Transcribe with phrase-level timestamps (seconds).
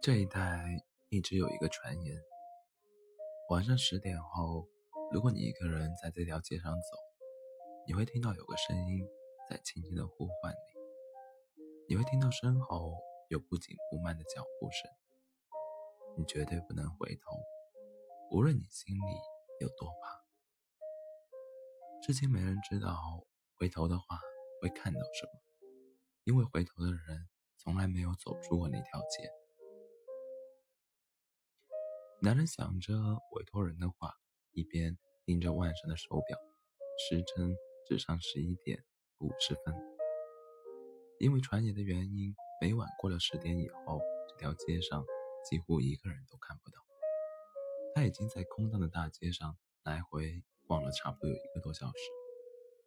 [0.00, 0.64] 这一带
[1.08, 2.16] 一直有一个传言：
[3.50, 4.68] 晚上十点后，
[5.12, 6.96] 如果你一个人在这条街上走，
[7.84, 9.04] 你会听到有个声音
[9.50, 12.96] 在轻轻的呼唤你，你会听到身后
[13.28, 14.88] 有不紧不慢的脚步声。
[16.16, 17.36] 你绝对不能回头，
[18.30, 19.14] 无论你心里
[19.60, 20.24] 有多怕。
[22.02, 24.20] 至今没人知道回头的话
[24.62, 25.32] 会看到什么，
[26.22, 29.28] 因为回头的人从来没有走出过那条街。
[32.20, 32.94] 男人想着
[33.30, 34.12] 委托人的话，
[34.50, 36.36] 一边盯着腕上的手表，
[36.98, 38.82] 时针指上十一点
[39.18, 39.72] 五十分。
[41.20, 45.04] 因为传言的原因，每晚过了十点以后，这条街上
[45.48, 46.78] 几乎一个人都看不到。
[47.94, 52.10] 他已经在空荡的大街上来回逛了差不多有一个多小时，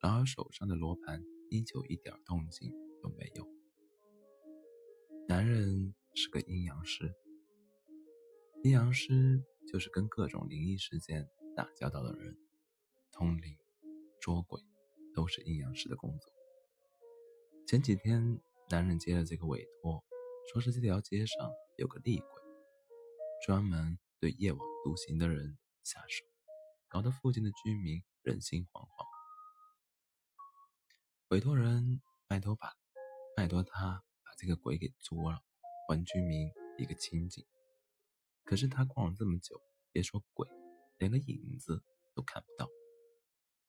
[0.00, 2.70] 然而手上的罗盘依旧一点动静
[3.02, 3.48] 都没有。
[5.26, 7.14] 男人是个阴阳师。
[8.64, 12.34] 阴阳师就是跟各种灵异事件打交道的人，
[13.12, 13.58] 通灵、
[14.18, 14.58] 捉鬼
[15.14, 16.32] 都是阴阳师的工作。
[17.66, 18.40] 前几天，
[18.70, 20.02] 男人接了这个委托，
[20.50, 22.42] 说是这条街上有个厉鬼，
[23.46, 26.24] 专门对夜晚独行的人下手，
[26.88, 29.06] 搞得附近的居民人心惶惶。
[31.28, 32.72] 委托人拜托把
[33.36, 35.42] 拜托他把这个鬼给捉了，
[35.86, 37.44] 还居民一个清净。
[38.44, 40.46] 可是他逛了这么久，别说鬼，
[40.98, 41.82] 连个影子
[42.14, 42.68] 都看不到，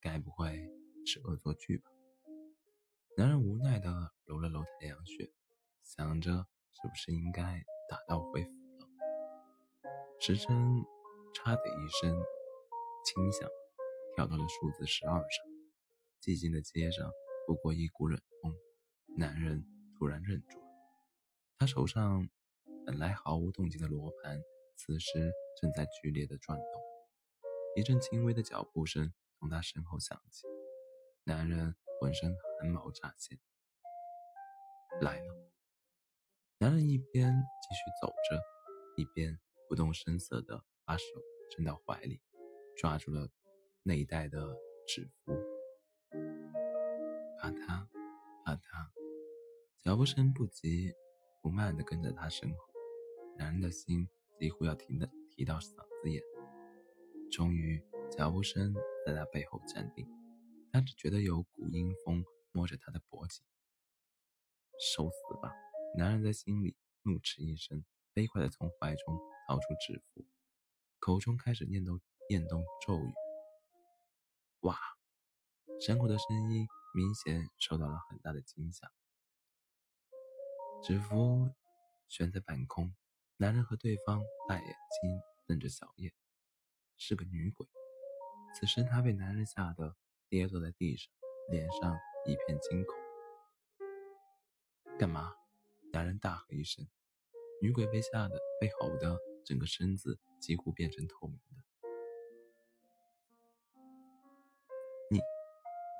[0.00, 0.70] 该不会
[1.06, 1.90] 是恶作剧吧？
[3.16, 5.32] 男人无奈地揉了揉太阳穴，
[5.82, 8.88] 想着是不是应该打道回府了。
[10.20, 10.46] 时针
[11.34, 12.22] 嚓的一声
[13.04, 13.48] 轻响，
[14.14, 15.46] 跳到了数字十二上。
[16.20, 17.10] 寂静的街上
[17.46, 18.54] 拂过一股冷风，
[19.16, 19.64] 男人
[19.98, 20.66] 突然愣住了。
[21.58, 22.28] 他手上
[22.84, 24.38] 本来毫无动静的罗盘。
[24.78, 26.82] 此时正在剧烈的转动，
[27.74, 30.46] 一阵轻微的脚步声从他身后响起，
[31.24, 33.36] 男人浑身汗毛乍现。
[35.00, 35.34] 来了。
[36.58, 38.40] 男人一边继续走着，
[38.96, 39.36] 一边
[39.68, 41.04] 不动声色地把手
[41.50, 42.20] 伸到怀里，
[42.76, 43.28] 抓住了
[43.82, 44.38] 内袋的
[44.86, 45.32] 纸符。
[47.40, 47.88] 怕他，
[48.44, 48.92] 怕他，
[49.82, 50.94] 脚步声不急
[51.42, 52.56] 不慢地跟在他身后，
[53.36, 54.08] 男人的心。
[54.38, 56.22] 几乎要停的提到嗓子眼，
[57.30, 58.72] 终于脚步声
[59.04, 60.06] 在他背后站定，
[60.72, 63.44] 他只觉得有股阴风摸着他的脖颈。
[64.80, 65.52] 受死吧！
[65.96, 67.84] 男人在心里怒斥一声，
[68.14, 69.18] 飞快地从怀中
[69.48, 70.24] 掏出纸符，
[71.00, 73.12] 口中开始念动念动咒语。
[74.60, 74.78] 哇！
[75.80, 78.90] 山口的声音明显受到了很大的惊吓，
[80.82, 81.50] 纸符
[82.08, 82.94] 悬在半空。
[83.40, 84.66] 男人和对方大眼
[85.00, 86.12] 睛瞪着小叶，
[86.96, 87.68] 是个女鬼。
[88.52, 89.94] 此时她被男人吓得
[90.28, 91.08] 跌坐在地上，
[91.48, 92.96] 脸上一片惊恐。
[94.98, 95.36] 干嘛？
[95.92, 96.84] 男人大喝一声，
[97.62, 101.62] 女鬼被吓得被吼得整个身子几乎变成透明的。
[105.12, 105.20] 你，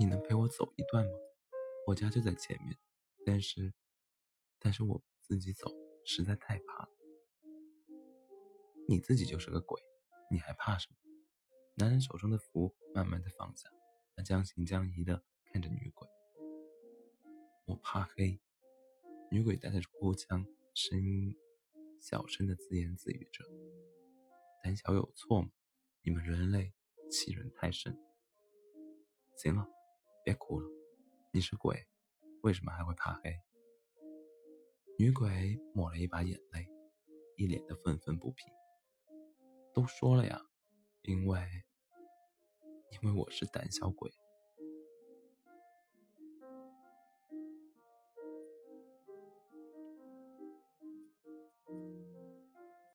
[0.00, 1.12] 你能陪我走一段吗？
[1.86, 2.76] 我家就在前面，
[3.24, 3.72] 但是，
[4.58, 5.70] 但是我自己走
[6.04, 6.97] 实在太怕了。
[8.90, 9.78] 你自己就是个鬼，
[10.30, 10.96] 你还怕什么？
[11.74, 13.68] 男人手中的符慢慢的放下，
[14.16, 16.08] 他将信将疑的看着女鬼。
[17.66, 18.40] 我怕黑。
[19.30, 21.36] 女鬼带着哭腔，声音
[22.00, 23.44] 小声的自言自语着
[24.64, 25.50] ：“胆小有错吗？
[26.00, 26.72] 你们人类
[27.10, 27.94] 欺人太甚。”
[29.36, 29.68] 行了，
[30.24, 30.66] 别哭了。
[31.30, 31.86] 你是鬼，
[32.40, 33.38] 为什么还会怕黑？
[34.98, 36.66] 女鬼抹了一把眼泪，
[37.36, 38.50] 一脸的愤愤不平。
[39.72, 40.40] 都说了呀，
[41.02, 41.40] 因为
[42.90, 44.10] 因为我是胆小鬼。